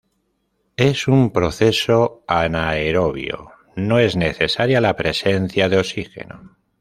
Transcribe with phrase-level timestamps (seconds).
[0.77, 6.57] Es un proceso anaerobio, no es necesaria la presencia de oxígeno.